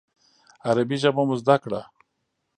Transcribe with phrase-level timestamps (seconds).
[0.67, 1.81] عربي ژبه مو زده کړه.